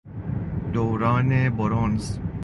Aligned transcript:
دوران 0.73 1.49
برنز 1.49 2.17